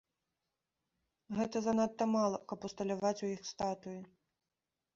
[1.41, 4.01] Гэта занадта мала, каб усталяваць у іх статуі.